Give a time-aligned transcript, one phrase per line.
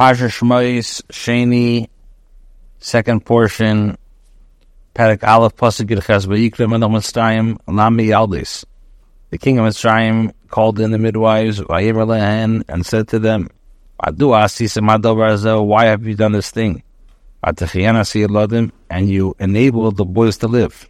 [0.00, 1.86] Pasha Shmois, Shani,
[2.78, 3.98] second portion,
[4.94, 8.64] Parak Aleph, Pasuk Yirches, Vayikra Melech Mitzrayim, Lami Yaldis.
[9.28, 13.50] The king of Mitzrayim called in the midwives, Vayimer Lehen, and said to them,
[14.02, 16.82] Adu Madavar why have you done this thing?
[17.44, 20.88] And you enabled the boys to live.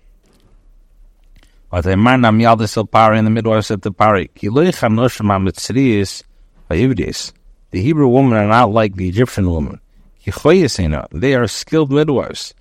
[1.69, 6.23] But the man am Yaldis Pari, and the midwife said to Pari, Kiloich Hanoshma Mitzriyis,
[6.71, 7.33] Vayivdis.
[7.71, 9.81] The Hebrew women are not like the Egyptian women.
[11.13, 12.55] They are skilled midwives.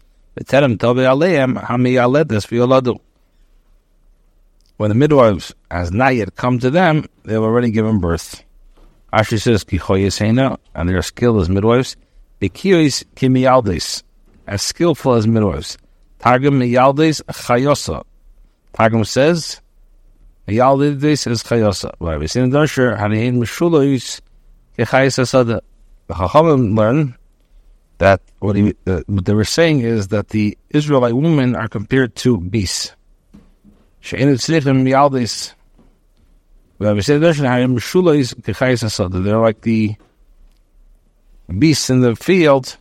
[4.77, 8.43] When the midwives has not yet come to them, they have already given birth.
[9.11, 9.65] Rashi says,
[10.75, 11.97] and they are skilled as midwives.
[12.39, 14.03] Bikiyos kimiyaldes,
[14.47, 15.77] as skillful as midwives.
[16.19, 18.03] Targum miyaldes chayosa.
[18.73, 19.59] Targum says,
[20.47, 21.93] miyaldes is chayosa.
[21.99, 22.57] Right, we see in the
[26.07, 27.15] The Chachamim learn
[27.97, 32.15] that what, he, uh, what they were saying is that the Israelite women are compared
[32.17, 32.93] to beasts.
[39.23, 39.95] They're like the
[41.57, 42.77] beasts in the field.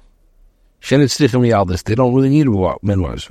[1.82, 2.46] They don't really need
[2.82, 3.28] midwives.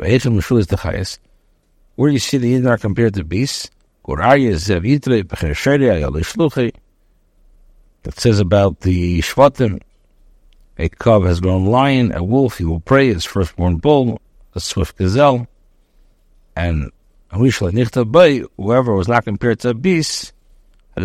[1.96, 3.70] Where do you see the Yidden are compared to beasts?
[8.08, 9.82] That says about the Shvatim,
[10.78, 14.22] a cub has grown lion, a wolf, he will prey, his firstborn bull,
[14.56, 15.46] a swift gazelle,
[16.56, 16.90] and
[17.34, 20.32] whoever was not compared to a beast,
[20.96, 21.02] the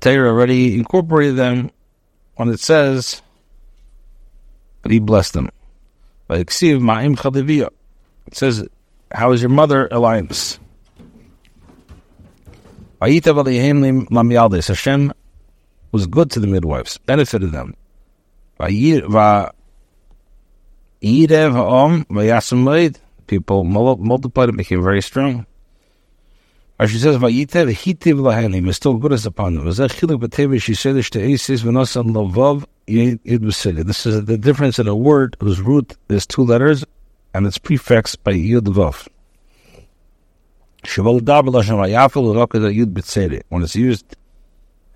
[0.00, 1.70] Torah already incorporated them
[2.36, 3.20] when it says
[4.88, 5.50] he blessed them.
[6.30, 6.50] It
[8.32, 8.66] says,
[9.12, 10.58] How is your mother, Alliance?
[13.02, 14.06] Hashem
[15.90, 17.74] was good to the midwives, benefited them.
[23.26, 25.46] People multiplied and became very strong.
[26.78, 29.64] As she says, "Vayitev hitiv lahanim," is still good as upon them.
[29.64, 29.80] This
[34.06, 36.84] is the difference in a word whose root is two letters
[37.34, 39.08] and it's prefixed by yud vav.
[40.84, 41.22] When
[43.62, 44.16] it's used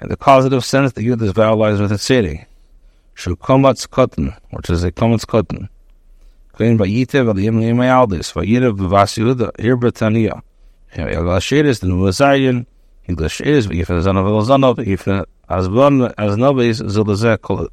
[0.01, 2.45] in the causative sense, the yud is vowelized with a tzeri.
[3.15, 5.69] Shukomatz cotton, which is a komatz cotton.
[6.53, 10.43] Klein vayitev al yim limayaldis, vayirev vasiuda, ir Britannia.
[10.95, 12.67] Yaglashiris, the Nuvazayan,
[13.09, 17.69] Yaglashiris, vayifan zanov elzanov, vayifan azvan, aznobis, zilazek, kol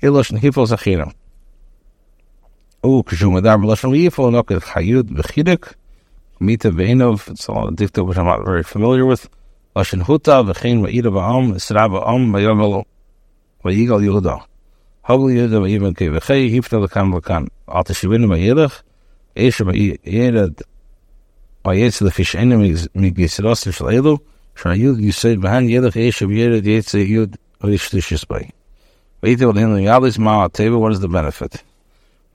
[0.00, 1.12] ilosh nehifol zachiram.
[2.84, 5.74] U, kshumadar, b'lashon vayifol, noket chayud, v'chidek,
[6.42, 9.28] Mita Veinov, it's all a dicta which I'm not very familiar with.
[9.76, 12.32] Lashon Huta, Ba'am, Isra Ba'am,
[13.62, 14.46] Yehuda.
[15.06, 17.46] Yehuda V'yivan Ke V'chei, Hifna L'kan L'kan.
[17.68, 18.82] Al Teshivin V'yidach,
[19.36, 20.62] Esha V'yedad,
[21.62, 24.18] V'yetz L'fish Enem, Migisiros L'shal Elu,
[24.56, 26.94] Shayud Yused V'han Yedach, Esha V'yedad, Yetz
[29.22, 31.62] Teva, what is the benefit?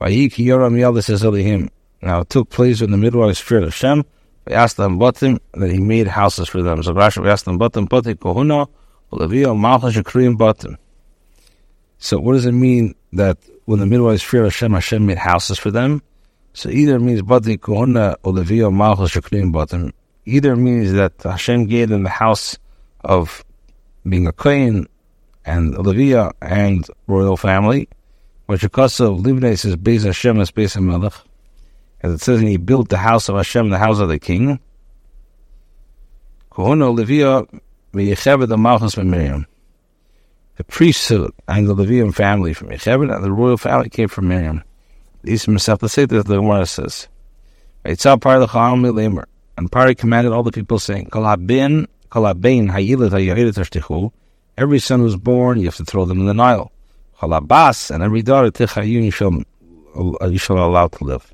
[0.00, 1.68] Yoram Yalis Ezalihim,
[2.02, 4.04] now it took place when the midwives feared Hashem.
[4.46, 6.82] We asked them Batim that he made houses for them.
[6.82, 8.68] So Rashi, we asked them Batim, Bati Kohuna,
[9.12, 10.76] Olivia, Malcha Shakrim Batim.
[11.98, 15.70] So what does it mean that when the midwives feared Hashem, Hashem made houses for
[15.70, 16.02] them?
[16.52, 19.92] So either means Bati Kohuna, Olivia, Malcha Shakrim Batim.
[20.26, 22.58] Either means that Hashem gave them the house
[23.00, 23.44] of
[24.08, 24.86] being a queen
[25.44, 27.88] and Olivia and royal family,
[28.46, 31.14] which because of Libnes is based Hashem is based Melech.
[32.06, 34.60] As it says, he built the house of Hashem, the house of the king.
[36.54, 36.94] The
[40.54, 44.62] from priesthood and the Levium family from Yocheved and the royal family came from Miriam.
[45.24, 47.08] These himself to say that the Gemara says.
[47.84, 47.98] And
[49.72, 51.88] Pari commanded all the people saying, Kalabin.
[54.56, 56.70] Every son who's born, you have to throw them in the Nile.
[57.18, 59.02] Kalabas, and every daughter, tichayun,
[60.30, 61.32] you shall allow to live.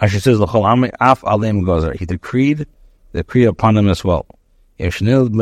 [0.00, 0.46] Rashi says, the
[1.00, 1.94] af alim gozer.
[1.96, 2.66] He decreed
[3.12, 4.26] the decree upon them as well.
[4.78, 5.40] So the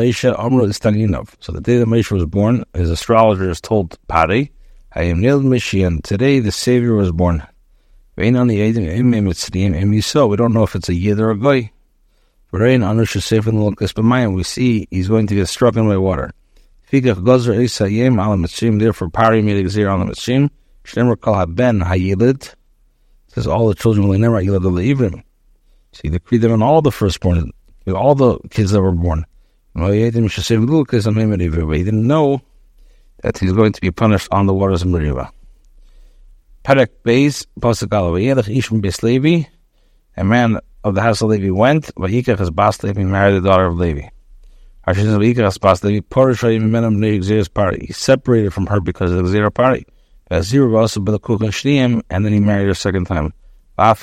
[1.63, 4.51] day that Moshe was born, his astrologers told Pari,
[4.93, 6.03] I am Nil Mishian.
[6.03, 7.43] Today the Savior was born.
[8.17, 8.53] We don't know
[10.63, 11.71] if it's a Yid or a Goy.
[12.51, 12.79] We
[14.43, 16.33] see he's going to get struck in by water.
[16.91, 17.29] Therefore,
[19.09, 20.49] Pari made a on the Mitzrim.
[20.83, 22.53] Shnemar Kal Haben Hayilid
[23.33, 25.23] says all the children will never Yilad
[25.93, 27.51] See, they decreed them on all the firstborn,
[27.87, 29.25] all the kids that were born.
[29.75, 32.41] He didn't know
[33.23, 35.31] that he's going to be punished on the waters of Meribah.
[36.63, 39.47] Perek Beis, Pasuk Vayelech Ishim Beis Levi,
[40.17, 43.41] a man of the house of Levi went, but Vayikach as Bas Levi married the
[43.41, 44.09] daughter of Levi.
[44.87, 44.93] He
[47.93, 49.85] separated from her because of the
[50.39, 50.69] Xera
[51.21, 52.03] party.
[52.09, 53.33] And then he married her a second time.
[53.77, 53.97] And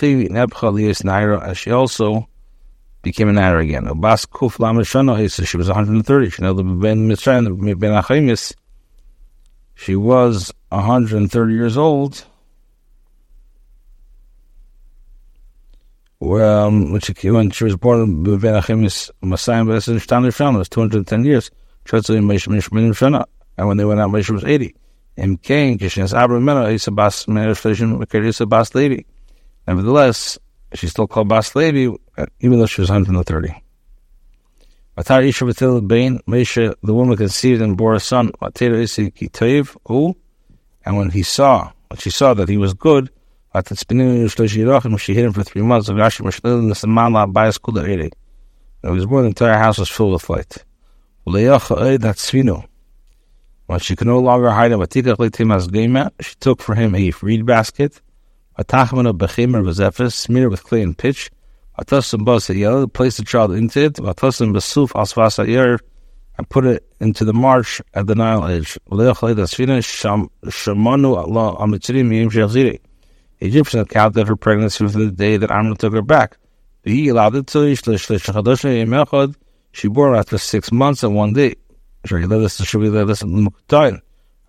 [1.56, 2.28] she also
[3.02, 3.84] became a naira again.
[4.00, 6.30] Bas Kuf Lamashana, she was 130.
[6.30, 6.42] She
[9.74, 12.24] She was 130 years old
[16.20, 21.50] um, when, she, when she was born, Ben Achimis Masayim Shtan Shana was 210 years.
[23.56, 24.74] And when they went out, Moshe was 80.
[25.18, 29.02] And Cain, Kishin's Abra Mena, Isa Bas Menefishim, a Bas Levi.
[29.66, 30.38] Nevertheless,
[30.74, 33.52] she's still called Bas Levi, uh, even though she was 130.
[34.96, 39.76] Matar Isha Batil Bain, Mesha, the woman conceived and bore a son, Matera Isi Kitoiv,
[39.86, 40.16] who,
[40.84, 43.10] and when he saw, when she saw that he was good,
[43.54, 45.88] at its beginning she hid him for three months.
[45.88, 46.02] And he
[48.90, 50.64] was born, the entire house was filled with light.
[53.68, 55.02] When she could no longer hide him, she
[56.40, 58.00] took for him a reed basket,
[58.56, 61.30] a tachman of bechimer was smeared with clay and pitch,
[61.76, 62.46] a tussim bas
[62.94, 65.80] placed the child into it, a tussim besuf asvas
[66.38, 68.78] and put it into the marsh at the Nile edge.
[73.40, 76.38] Egyptian account that her pregnancy was the day that Amram took her back.
[76.84, 79.36] He allowed it to
[79.72, 81.56] She bore after six months and one day.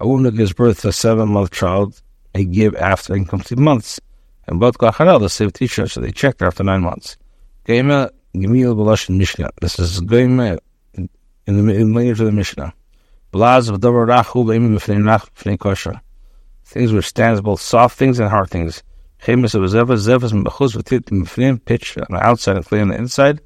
[0.01, 2.01] A woman gives birth to a seven month child,
[2.33, 3.99] they give after incomplete months.
[4.47, 7.17] And both Gacharel, the same teacher, so they checked after nine months.
[7.65, 9.49] Geima, Gemil Balash Mishnah.
[9.61, 10.57] This is Geima
[10.93, 11.09] in
[11.45, 12.73] the, language of the Mishnah.
[13.33, 16.01] Blaz of Davar Rachu, Beimim B'fnei Nach, B'fnei Kosher
[16.69, 18.83] things which stands both soft things and hard things.
[19.23, 22.95] Chemis of Zeva, Zevas Mbachuz Vatit Mfnim, pitch on the outside and clay on the
[22.95, 23.41] inside.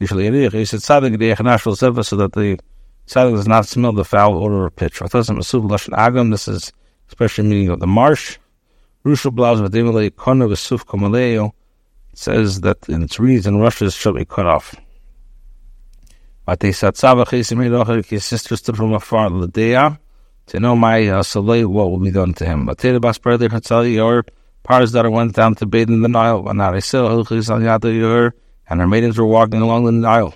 [0.00, 2.58] Usually he said Sadik the Echanashal Zeva so that the
[3.06, 5.00] Sadik does not smell the foul odor of pitch.
[5.00, 6.72] This is
[7.08, 8.38] especially meaning of the marsh.
[9.04, 11.52] Rushal Blaus Vadimale Kona Kamaleo
[12.14, 14.74] says that in its reeds and rushes shall be cut off.
[16.48, 16.78] His
[18.24, 19.98] sister stood from afar, Ladea
[20.46, 22.68] to know my uh, what will be done to him.
[22.68, 22.74] Or
[24.62, 26.60] Pars that went down to bathe in the Nile, and
[28.80, 30.34] her maidens were walking along the Nile.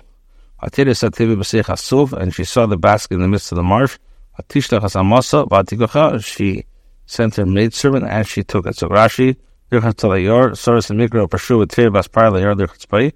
[0.61, 3.63] Atira said Tibi Basich Hasuf, and she saw the basket in the midst of the
[3.63, 3.97] marsh.
[4.39, 6.65] Atishta Hasamasa, Batikocha, she
[7.05, 8.75] sent her maidservant, and she took it.
[8.75, 9.35] So Rashi,
[9.71, 13.11] Dirchatalayor, Soros and Mikro, Pashu, with Tere Bas Perli, or Dirchatspai,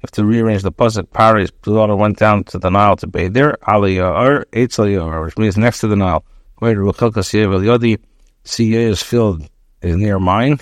[0.00, 1.10] have to rearrange the pasuk.
[1.12, 3.56] Paris, daughter went down to the Nile to bathe there.
[3.62, 6.24] Aliyah Eitzalyar, which means next to the Nile.
[6.58, 7.98] Where Ruchelka Siev Yodi,
[8.44, 9.48] Siya is filled
[9.82, 10.60] is near mine.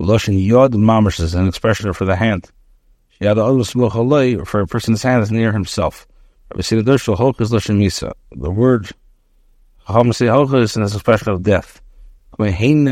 [0.00, 2.50] Loshin Yod Mamish is an expression for the hand.
[3.20, 6.06] Shiyada for a person's hand is near himself.
[6.50, 8.90] The word
[9.88, 11.80] Hamasi is an expression of death.
[12.38, 12.88] Behold,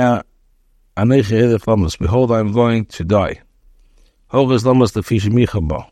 [2.32, 3.40] I am going to die.
[4.31, 5.90] The Michabo.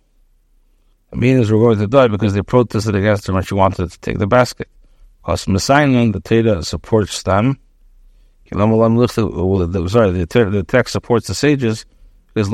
[1.12, 4.18] The were going to die because they protested against her when she wanted to take
[4.18, 4.68] the basket.
[5.24, 7.58] The Teda supports them.
[8.50, 11.86] Sorry, the, the text supports the sages
[12.32, 12.48] because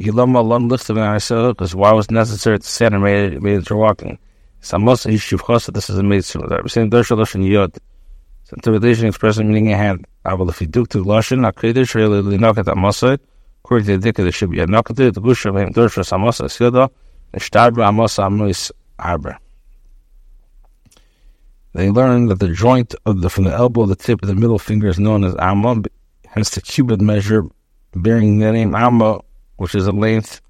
[0.00, 4.18] Yilama Lun Lichtav because why was necessary to stand and made made it walking?
[4.62, 6.46] Samos Yishuv Chosa, this is a mitzvah.
[6.48, 7.76] We're saying Dersha Lashon Yod.
[8.42, 10.06] It's interpretation expressing meaning a hand.
[10.24, 13.18] Aval if you do to Lashon, Akedish, really, Linokat Amosai,
[13.62, 16.88] according to the Dikka, there should be a the Gush of him, Dersha Samosa Syoda,
[17.34, 19.38] and Shtarbra Amosa Amois Arbor.
[21.74, 24.34] They learned that the joint of the, from the elbow to the tip of the
[24.34, 25.82] middle finger is known as amma,
[26.26, 27.44] hence the cubit measure
[27.94, 29.20] bearing the name amma,
[29.60, 30.40] which is the length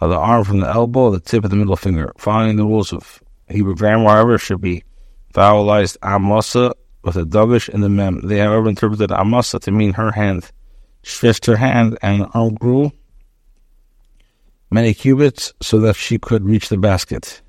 [0.00, 2.12] of the arm from the elbow to the tip of the middle finger.
[2.16, 4.84] Following the rules of Hebrew grammar, however, should be
[5.34, 8.20] vowelized amasa with a dagish in the mem.
[8.22, 10.48] They however interpreted amasa to mean her hand,
[11.02, 12.92] stretched her hand and arm grew
[14.70, 17.42] many cubits so that she could reach the basket.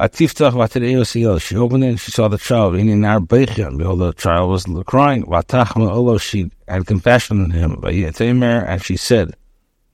[0.00, 2.74] Atiftach vatir She opened it and she saw the child.
[2.76, 5.24] In our behold, the child was crying.
[5.24, 6.16] Vatachma olo.
[6.16, 7.78] She had compassion on him.
[7.84, 9.34] And she said,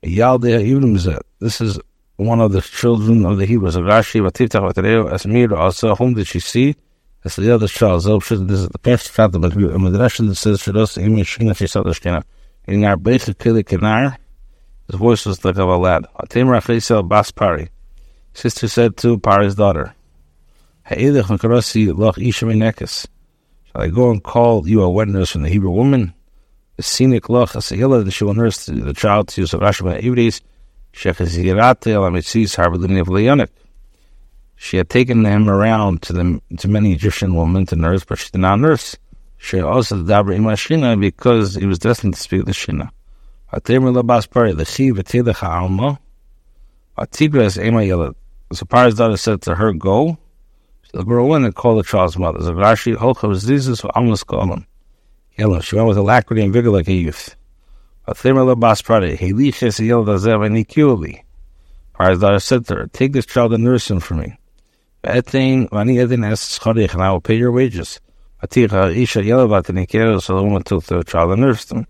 [0.04, 1.80] Yaldea This is
[2.16, 3.76] one of the children of the Hebrews.
[3.76, 5.94] of Rashi vatiftach vatir asmir also.
[5.94, 6.76] Whom did she see?
[7.25, 8.02] As the other child.
[8.02, 9.38] This is the first chapter.
[9.38, 12.23] But Midrash that says Shados Imi She saw the Shkina.
[12.66, 14.16] In our Beicha Kili Kenar,
[14.90, 16.06] his voice was like of a lad.
[16.20, 17.68] Atim Rachesel Baspari.
[18.34, 19.94] Sister said to Pari's daughter,
[20.90, 22.46] makarasi loch isha
[22.76, 23.08] Shall
[23.82, 26.12] I go and call you a wet nurse from the Hebrew woman?
[26.81, 30.40] Scenic loch as a that she will nurse the child to Yusuf Rashma Ivris,
[30.93, 33.49] Shechazirate al Amitzis Harbelini of Leonik.
[34.57, 38.31] She had taken him around to the to many Egyptian women to nurse, but she
[38.31, 38.97] did not nurse.
[39.37, 42.90] She also dabra ima shina because he was destined to speak the shina.
[43.52, 46.00] Atem labas the chi v'tilecha alma.
[46.99, 48.14] Atigras ema yelad.
[48.52, 50.19] So Paro's daughter said to her, "Go."
[50.93, 52.40] The girl went and called the child's mother.
[52.40, 54.66] So Rashi holcha v'zizis v'almas kolam.
[55.37, 57.35] She went with alacrity and vigor like a youth.
[58.07, 61.23] Atem labas pari heliches yelad azev anikiuli.
[61.95, 64.38] Paro's daughter said to her, "Take this child and nurse him for me."
[65.03, 68.00] Etin vani etin es and I will pay your wages.
[68.45, 71.87] Atira isha yelavat nikero, so the woman took the child and nursed him.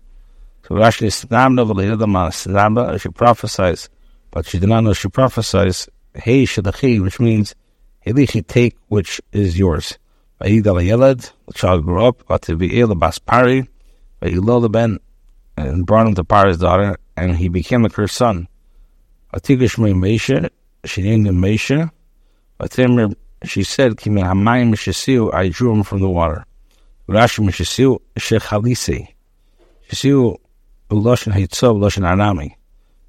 [0.67, 3.89] So Rashi snamna v'leidama snamba, she prophesies,
[4.31, 7.53] but she did not know she prophesies, hey shadachi, which means,
[8.07, 9.99] helichi take which is yours.
[10.41, 13.67] Vayidal yelad, the child grew up, Vativi'el baspari,
[14.21, 14.99] Vayilol ben,
[15.57, 18.47] and brought him to Paro's daughter, and he became like her son.
[19.33, 20.49] Atigish Mesha,
[20.83, 21.89] she named him Mesha,
[22.59, 26.45] Vatimir, she said, Kimi Hamayim Shesiu, I drew him from the water.
[27.07, 29.09] Rashi Mishesiu, Shechalisi.
[29.89, 30.37] Shesiu,
[30.89, 32.55] Uloshin Hitzov, Uloshin Arami.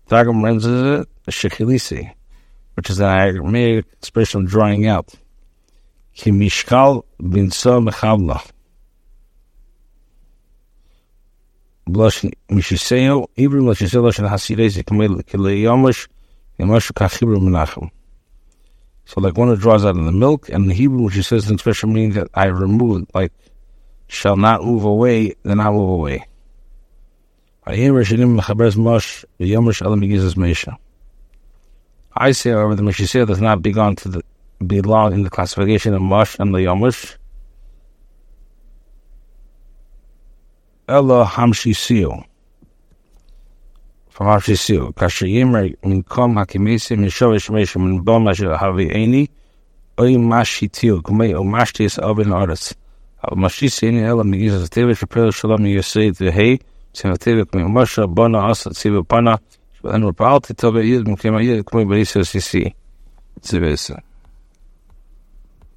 [0.09, 2.13] Targum renders it, Shechalisi,
[2.75, 5.15] which is an Aramaic expression of drawing out.
[14.83, 16.09] Kamil Kileyomish,
[16.59, 17.91] Yamashu Kachibru Menachem.
[19.05, 21.49] So like one that draws out of the milk, and in Hebrew, which he says
[21.49, 23.33] in expression means that I remove, like,
[24.09, 26.27] shall not move away, then I move away.
[27.67, 27.75] I
[32.33, 34.23] say, however, the Meshisir does not belong to the
[34.65, 37.17] belong in the classification of Mush and the Yomush.
[40.89, 42.25] Ella Hamshisiu
[44.09, 44.95] from Arshisiu.
[44.95, 49.29] Kasher Yimer min kom hakimesi min shovish mesha min bom asher havi eni
[49.99, 52.75] oy mashitiu kumei o mashtis ovin aras.
[53.23, 56.61] Av mashtis eni ela mi gizas tevish apel shalom yosei tehei
[56.97, 59.39] Tzivatevik mi Moshe bona asa tzivu pana
[59.77, 62.75] shvalen rapalti tobe yid mi kema yid kumei barisio sisi.
[63.43, 64.01] Tzivesa.